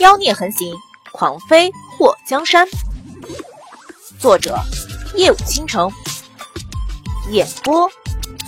[0.00, 0.74] 妖孽横行，
[1.12, 2.66] 狂飞祸江山。
[4.18, 4.58] 作者：
[5.14, 5.88] 夜舞倾城，
[7.30, 7.88] 演播：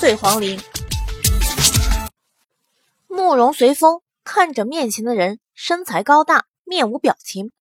[0.00, 0.60] 醉黄林。
[3.06, 7.52] 慕容随风看着面前的人，身材高大，面无表情，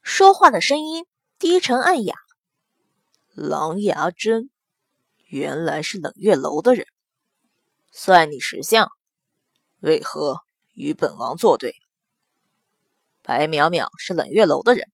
[0.00, 1.04] 说话的声音
[1.38, 2.14] 低沉暗哑。
[3.34, 4.48] 狼牙针，
[5.26, 6.86] 原来是冷月楼的人，
[7.92, 8.90] 算你识相。
[9.80, 10.40] 为何
[10.72, 11.76] 与本王作对？
[13.28, 14.90] 白淼淼是冷月楼的人，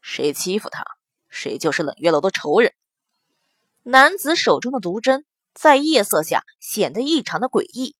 [0.00, 0.82] 谁欺负她，
[1.28, 2.72] 谁就是冷月楼的仇人。
[3.82, 7.94] 男子手中的毒针在夜色下显得异常的诡异，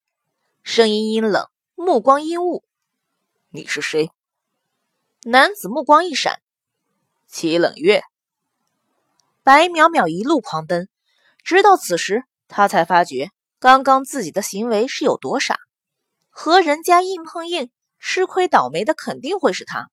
[0.62, 2.64] 声音阴冷，目光阴雾。
[3.50, 4.10] 你是谁？
[5.24, 6.40] 男子目光一闪，
[7.28, 8.02] 齐冷月。
[9.42, 10.88] 白淼淼一路狂奔，
[11.44, 15.58] 直到此时，他才发觉刚刚自己的行为是有多傻。
[16.30, 19.90] 和人家硬碰硬，吃亏倒霉的肯定会是他。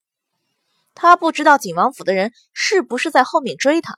[0.95, 3.95] 他不知道景王府的人是不是在后面追他，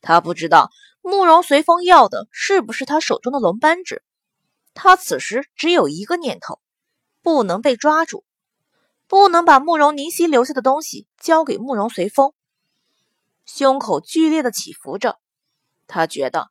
[0.00, 0.70] 他不知道
[1.02, 4.02] 慕容随风要的是不是他手中的龙扳指。
[4.72, 6.60] 他此时只有一个念头：
[7.20, 8.24] 不能被抓住，
[9.06, 12.32] 不能把慕容宁熙留下的东西交给慕容随风。
[13.44, 15.18] 胸口剧烈的起伏着，
[15.88, 16.48] 他觉得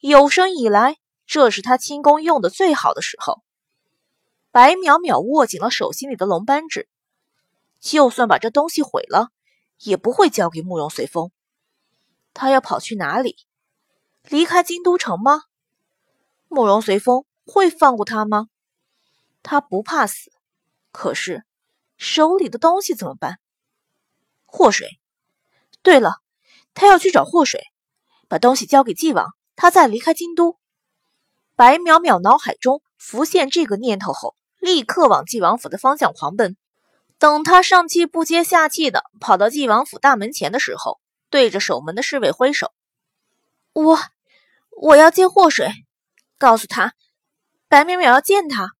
[0.00, 3.43] 有生以来这是他轻功用的最好的时候。
[4.54, 6.88] 白淼淼握紧了手心里的龙扳指，
[7.80, 9.30] 就算把这东西毁了，
[9.80, 11.32] 也不会交给慕容随风。
[12.32, 13.36] 他要跑去哪里？
[14.22, 15.42] 离开京都城吗？
[16.46, 18.46] 慕容随风会放过他吗？
[19.42, 20.30] 他不怕死，
[20.92, 21.42] 可是
[21.96, 23.40] 手里的东西怎么办？
[24.46, 25.00] 祸水。
[25.82, 26.18] 对了，
[26.74, 27.60] 他要去找祸水，
[28.28, 30.60] 把东西交给纪王，他再离开京都。
[31.56, 34.36] 白淼淼脑海中浮现这个念头后。
[34.64, 36.56] 立刻往纪王府的方向狂奔。
[37.18, 40.98] 等他上气不接下气的跑到纪王府大门前的时候，
[41.28, 42.72] 对着守门的侍卫挥手
[43.74, 43.98] ：“我
[44.70, 45.70] 我要见祸水，
[46.38, 46.94] 告诉他
[47.68, 48.70] 白淼淼要见他。”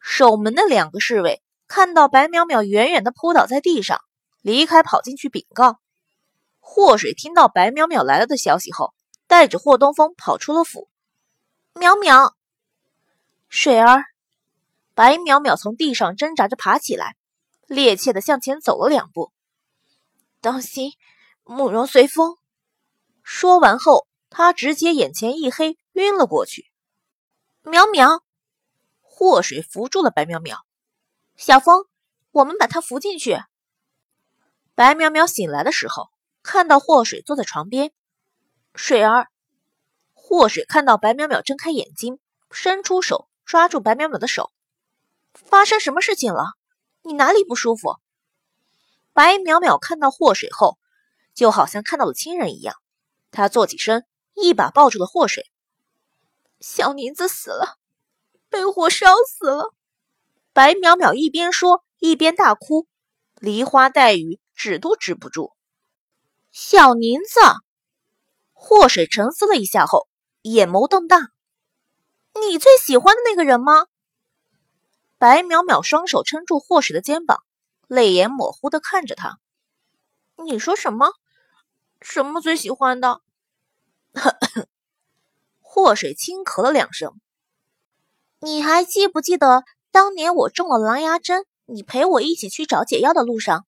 [0.00, 4.00] 守门的两个侍卫看到白淼淼远远的扑倒在地上，
[4.40, 5.78] 离开跑进去禀告。
[6.60, 8.94] 祸水听到白淼淼来了的消息后，
[9.26, 10.88] 带着霍东风跑出了府。
[11.74, 12.32] 淼淼，
[13.48, 14.04] 水儿。
[14.94, 17.16] 白淼淼从地上挣扎着爬起来，
[17.66, 19.32] 趔趄的向前走了两步。
[20.40, 20.92] 当心，
[21.42, 22.36] 慕容随风！
[23.24, 26.70] 说完后，他直接眼前一黑，晕了过去。
[27.64, 28.20] 淼淼，
[29.00, 30.58] 祸水扶住了白淼淼。
[31.34, 31.86] 小风，
[32.30, 33.36] 我们把他扶进去。
[34.76, 36.10] 白淼淼醒来的时候，
[36.42, 37.92] 看到祸水坐在床边。
[38.76, 39.28] 水儿，
[40.12, 42.20] 祸水看到白淼淼睁开眼睛，
[42.52, 44.52] 伸出手抓住白淼淼的手。
[45.34, 46.52] 发生什么事情了？
[47.02, 47.96] 你哪里不舒服？
[49.12, 50.78] 白淼淼看到祸水后，
[51.34, 52.76] 就好像看到了亲人一样。
[53.30, 55.44] 她坐起身，一把抱住了祸水。
[56.60, 57.76] 小宁子死了，
[58.48, 59.74] 被火烧死了。
[60.52, 62.86] 白淼淼一边说一边大哭，
[63.34, 65.52] 梨花带雨，止都止不住。
[66.52, 67.40] 小宁子，
[68.52, 70.08] 祸水沉思了一下后，
[70.42, 71.18] 眼眸瞪大
[72.40, 73.86] ：“你最喜欢的那个人吗？”
[75.24, 77.42] 白淼淼双手撑住祸水的肩膀，
[77.88, 79.38] 泪眼模糊的看着他。
[80.36, 81.12] 你说什么？
[82.02, 83.22] 什么最喜欢的？
[85.62, 87.18] 祸水轻咳了两声。
[88.40, 93.64] 你还记不记得当年我中了狼牙针，你陪我一起去找解药的路上，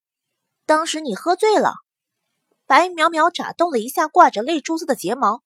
[0.67, 1.77] 当时你喝醉了。
[2.67, 5.43] 白淼淼眨动了一下挂着泪珠子的睫毛，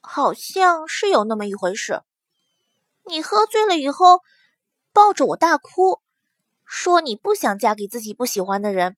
[0.00, 2.02] 好像是有那么一回事。
[3.04, 4.18] 你喝醉了以后。
[4.92, 6.00] 抱着我大哭，
[6.64, 8.96] 说你不想嫁给自己不喜欢的人，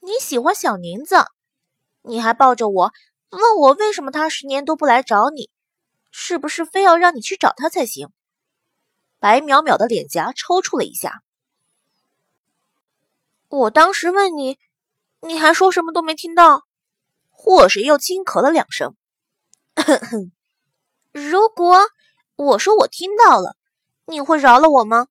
[0.00, 1.24] 你喜欢小宁子，
[2.02, 2.92] 你还抱着我
[3.30, 5.50] 问我为什么他十年都不来找你，
[6.10, 8.08] 是不是非要让你去找他才行？
[9.18, 11.22] 白淼淼的脸颊抽搐了一下。
[13.48, 14.58] 我当时问你，
[15.20, 16.62] 你还说什么都没听到。
[17.30, 18.94] 祸水又轻咳了两声。
[21.12, 21.80] 如果
[22.36, 23.56] 我说我听到了，
[24.06, 25.08] 你会饶了我吗？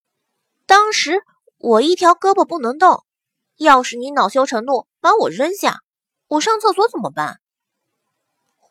[0.71, 1.21] 当时
[1.57, 3.03] 我一条胳膊不能动，
[3.57, 5.81] 要是你恼羞成怒把我扔下，
[6.27, 7.41] 我上厕所怎么办？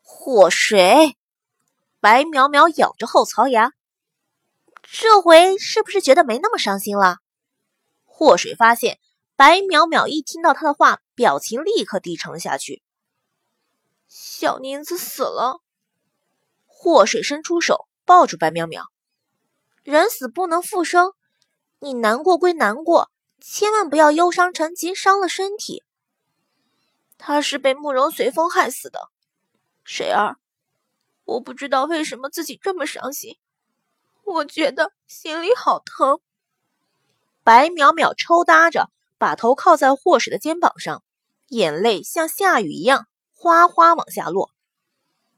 [0.01, 1.19] 祸水，
[2.01, 3.73] 白淼淼咬着后槽牙，
[4.81, 7.19] 这回是不是觉得没那么伤心了？
[8.07, 8.99] 祸水发现
[9.37, 12.83] 白淼淼一听到他的话，表情立刻低沉下去。
[14.09, 15.61] 小宁子死了，
[16.65, 18.87] 祸水伸出手抱住白淼淼，
[19.83, 21.13] 人死不能复生。
[21.83, 23.11] 你难过归难过，
[23.41, 25.83] 千万不要忧伤成疾，伤了身体。
[27.17, 29.09] 他是被慕容随风害死的，
[29.83, 30.37] 水儿，
[31.25, 33.39] 我不知道为什么自己这么伤心，
[34.25, 36.21] 我觉得心里好疼。
[37.43, 41.03] 白淼淼抽搭着，把头靠在霍水的肩膀上，
[41.49, 44.51] 眼泪像下雨一样哗哗往下落。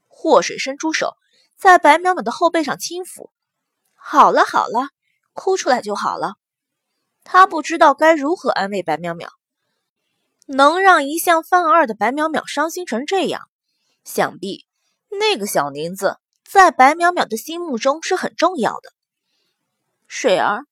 [0.09, 1.15] 霍水伸出手，
[1.55, 3.29] 在白淼淼的后背上轻抚。
[3.93, 4.89] 好了好了，
[5.33, 6.35] 哭出来就好了。
[7.23, 9.29] 他不知道该如何安慰白淼淼，
[10.45, 13.49] 能让一向犯二的白淼淼伤心成这样，
[14.03, 14.65] 想必
[15.09, 18.91] 那个小宁子在白淼淼的心目中是很重要的。
[20.07, 20.65] 水儿，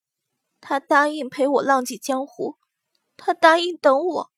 [0.59, 2.57] 他答应陪我浪迹江湖，
[3.15, 4.31] 他答应等我，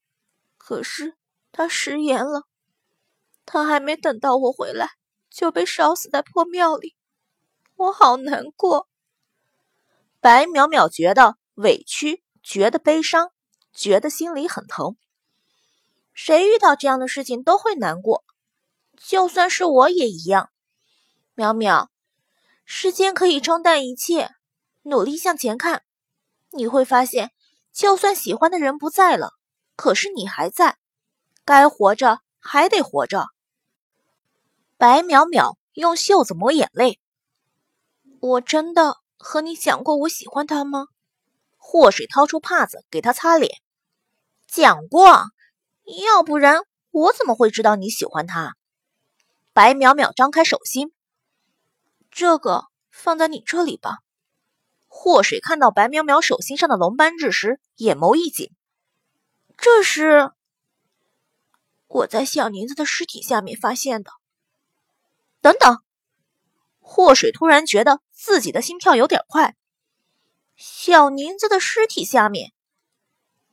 [0.57, 1.15] 可是
[1.51, 2.43] 他食言了，
[3.45, 4.91] 他还没等到我回来
[5.29, 6.95] 就被烧死在破庙里，
[7.75, 8.87] 我好难过。
[10.23, 11.35] 白淼淼觉得。
[11.55, 13.29] 委屈，觉得悲伤，
[13.73, 14.95] 觉得心里很疼。
[16.11, 18.23] 谁遇到这样的事情都会难过，
[18.97, 20.49] 就算是我也一样。
[21.35, 21.89] 淼淼，
[22.65, 24.31] 时间可以冲淡一切，
[24.81, 25.83] 努力向前看，
[26.49, 27.31] 你会发现，
[27.71, 29.33] 就算喜欢的人不在了，
[29.75, 30.77] 可是你还在，
[31.45, 33.27] 该活着还得活着。
[34.77, 36.99] 白淼淼用袖子抹眼泪。
[38.19, 40.87] 我真的和你讲过我喜欢他吗？
[41.57, 43.61] 霍水掏出帕子给他擦脸，
[44.47, 45.23] 讲过，
[46.05, 46.61] 要不然
[46.91, 48.55] 我怎么会知道你喜欢他？
[49.53, 50.91] 白淼淼张开手心，
[52.11, 53.99] 这个放在你这里吧。
[54.87, 58.51] 霍水看到白淼淼手心上的龙斑痣时，眼眸一紧，
[59.57, 60.31] 这是
[61.87, 64.11] 我在小宁子的尸体下面发现的。
[65.39, 65.81] 等等，
[66.81, 69.56] 霍水突然觉得自己的心跳有点快。
[70.56, 72.54] 小宁子的尸体下面，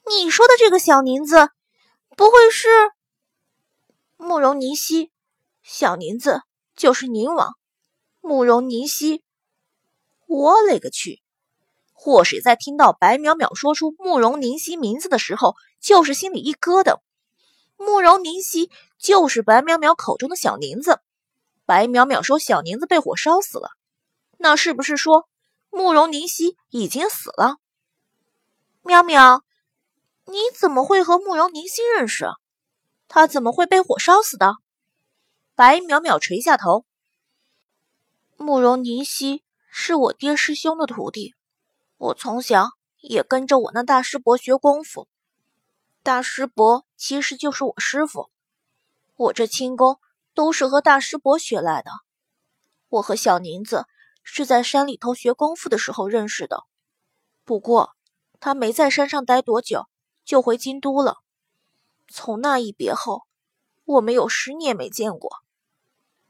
[0.07, 1.49] 你说的这个小宁子，
[2.17, 2.69] 不会是
[4.17, 5.11] 慕容凝曦？
[5.63, 6.43] 小宁子
[6.77, 7.55] 就是宁王，
[8.21, 9.25] 慕容凝曦。
[10.27, 11.23] 我勒个去！
[11.93, 17.01] 霍水在听到白淼淼说出慕容凝曦名字的时候，就是心里一咯噔。
[17.77, 21.01] 慕容凝曦就是白淼淼口中的小宁子。
[21.65, 23.71] 白淼淼说小宁子被火烧死了，
[24.43, 25.29] 那是不是说？
[25.69, 27.59] 慕容凝曦已经死了。
[28.81, 29.45] 喵喵，
[30.25, 32.27] 你怎么会和慕容凝曦认识？
[33.07, 34.55] 他怎么会被火烧死的？
[35.55, 36.87] 白淼淼垂下头。
[38.39, 41.35] 慕容凝曦是我爹师兄的徒弟，
[41.99, 42.71] 我从小
[43.01, 45.07] 也跟着我那大师伯学功夫。
[46.03, 48.31] 大师伯其实就是我师傅，
[49.17, 50.01] 我这轻功
[50.33, 51.91] 都是和大师伯学来的。
[52.89, 53.85] 我和小宁子。
[54.33, 56.63] 是在山里头学功夫的时候认识的，
[57.45, 57.97] 不过
[58.39, 59.89] 他没在山上待多久，
[60.25, 61.17] 就回京都了。
[62.07, 63.25] 从那一别后，
[63.85, 65.39] 我们有十年没见过。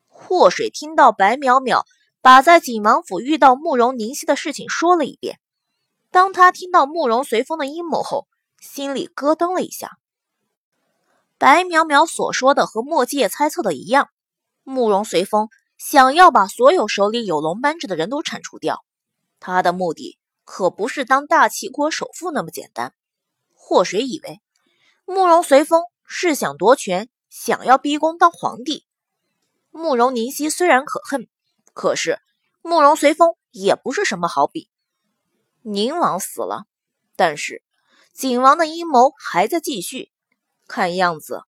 [0.09, 1.85] 祸水听到白淼淼
[2.23, 5.39] 把在景王府遇到慕容凝曦的事情说了一遍，
[6.11, 8.27] 当他听到慕容随风的阴谋后，
[8.61, 9.99] 心里咯噔了一下。
[11.37, 14.09] 白淼淼所说的和墨界猜测的一样，
[14.63, 15.51] 慕容随风。
[15.83, 18.85] 想要把所有手里有龙扳指的人都铲除掉，
[19.41, 22.93] 他的目的可不是当大齐国首富那么简单。
[23.55, 24.43] 祸水以为
[25.07, 28.85] 慕容随风是想夺权，想要逼宫当皇帝。
[29.71, 31.29] 慕容凝曦虽然可恨，
[31.73, 32.21] 可是
[32.61, 34.69] 慕容随风也不是什么好比。
[35.63, 36.65] 宁王死了，
[37.17, 37.63] 但是
[38.13, 40.13] 景王的阴谋还在继续，
[40.69, 41.41] 看样子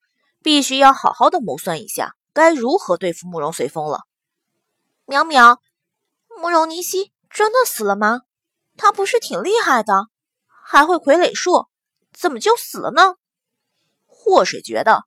[0.42, 4.06] 必须要好好的谋算一下该如何对付慕容随风了。
[5.06, 5.58] 淼淼，
[6.38, 8.22] 慕容凝曦真的死了吗？
[8.76, 10.06] 他不是挺厉害的，
[10.46, 11.66] 还会傀儡术，
[12.12, 13.16] 怎么就死了呢？
[14.06, 15.02] 祸水觉得，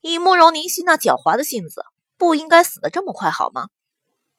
[0.00, 1.84] 以慕容凝曦那狡猾的性子，
[2.16, 3.68] 不应该死得这么快，好吗？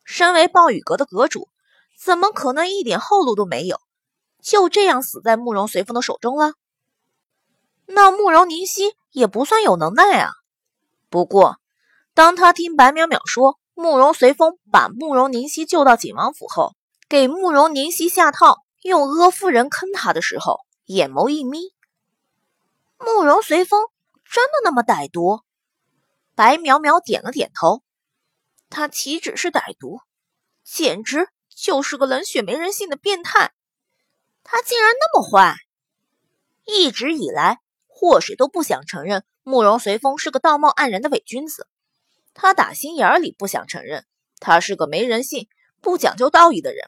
[0.03, 1.47] 身为暴雨阁的阁主，
[1.95, 3.79] 怎么可能一点后路都没有，
[4.41, 6.53] 就这样死在慕容随风的手中了？
[7.85, 10.31] 那慕容凝曦也不算有能耐啊。
[11.09, 11.57] 不过，
[12.15, 13.59] 当他听白淼淼说。
[13.79, 16.75] 慕容随风把慕容凝曦救到景王府后，
[17.07, 21.59] 给慕容凝曦下套，用阿夫人坑他的时候，眼眸一眯。
[22.97, 23.83] 慕容随风
[24.25, 25.41] 真的那么歹毒？
[26.33, 27.83] 白淼淼点了点头。
[28.71, 29.99] 他岂止是歹毒，
[30.63, 33.53] 简直就是个冷血没人性的变态。
[34.43, 35.55] 他竟然那么坏！
[36.65, 41.67] 一直以来，祸水都不想承认慕容随风是个道貌岸然的伪君子。
[42.39, 44.05] 他打心眼里不想承认，
[44.39, 45.49] 他是个没人性、
[45.81, 46.87] 不讲究道义的人。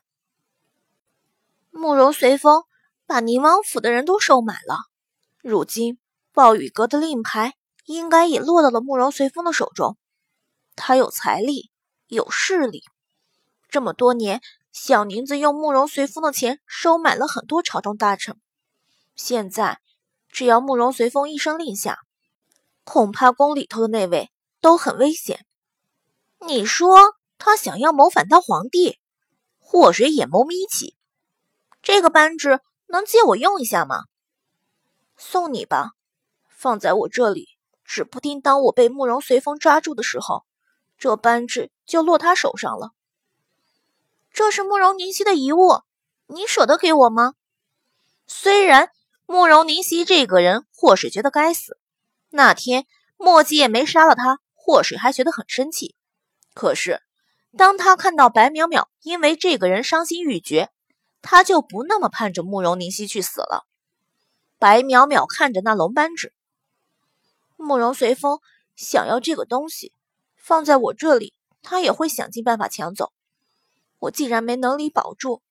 [1.72, 2.66] 慕容随风
[3.08, 4.78] 把宁王府的人都收买了。
[5.42, 5.98] 如今
[6.34, 9.98] 暴雨阁的令牌应该也落到了慕容随风的手中。
[10.76, 11.72] 他有财力，
[12.06, 12.84] 有势力，
[13.70, 14.42] 这么多年，
[14.72, 18.40] 小宁子用慕容随风的钱收买了很多朝中大臣。
[19.16, 19.80] 现在，
[20.30, 21.98] 只要慕容随风一声令下，
[22.84, 24.30] 恐怕宫里头的那位
[24.62, 25.46] 都很危险。
[26.40, 29.00] 你说他想要谋反当皇帝，
[29.60, 30.96] 祸水眼眸眯起，
[31.82, 34.04] 这个扳指能借我用一下吗？
[35.18, 35.92] 送你吧，
[36.48, 37.48] 放在我这里，
[37.84, 40.46] 指不定当我被慕容随风抓住的时候，
[40.98, 42.92] 这扳指就落他手上了。
[44.32, 45.82] 这是慕容宁熙的遗物，
[46.28, 47.34] 你舍得给我吗？
[48.28, 48.92] 虽然
[49.26, 51.78] 慕容宁熙这个人，祸水觉得该死，
[52.30, 52.86] 那天
[53.18, 54.40] 墨迹也没杀了他，
[54.70, 55.96] 祸水还觉得很生气。
[56.54, 57.02] 可是，
[57.58, 60.70] 当他看到白淼淼因为这个人伤心欲绝，
[61.24, 63.66] 他就不那么盼着慕容凝曦去死了。
[64.60, 66.34] 白淼淼看着那龙扳指，
[67.56, 68.42] 慕容随风
[68.76, 69.92] 想要这个东西，
[70.36, 71.34] 放在我这里，
[71.64, 73.12] 他也会想尽办法抢走。
[73.98, 75.42] 我既然没能力保住，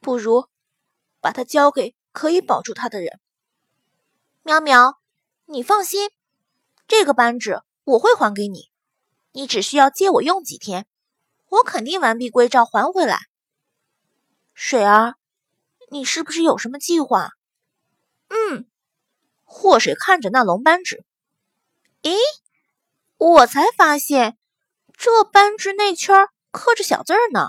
[0.00, 0.48] 不如
[1.22, 3.20] 把它交给可以保住他的人。
[4.44, 4.96] 淼淼，
[5.46, 6.10] 你放心，
[6.86, 8.70] 这个扳指我会还给你。
[9.32, 10.86] 你只需要借我用几天，
[11.48, 13.18] 我肯定完璧归赵还回来。
[14.54, 15.14] 水儿，
[15.90, 17.30] 你是不是有什么计划？
[18.28, 18.66] 嗯，
[19.44, 21.04] 祸水看着那龙扳指，
[22.02, 22.16] 咦，
[23.16, 24.36] 我才发现
[24.96, 27.48] 这扳指内圈刻着小字呢。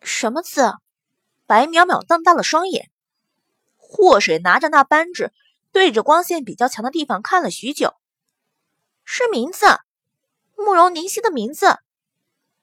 [0.00, 0.72] 什么字？
[1.46, 2.90] 白淼淼瞪大了双眼。
[3.76, 5.32] 祸水拿着那扳指，
[5.72, 7.94] 对着光线比较强的地方看了许久，
[9.10, 9.64] 是名字。
[10.54, 11.78] 慕容宁夕的名字，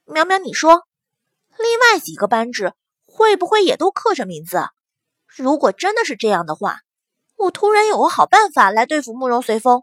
[0.06, 0.84] 苗苗，你说，
[1.58, 2.74] 另外几个扳指
[3.08, 4.68] 会不会也都刻着名字？
[5.25, 6.82] 如果真的是这样的话，
[7.36, 9.82] 我突然有个好办法来对付慕容随风。